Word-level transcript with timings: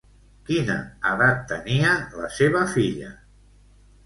Quina 0.45 0.77
edat 1.09 1.43
tenia 1.51 1.93
la 2.23 2.31
seva 2.39 2.65
filla? 2.73 3.13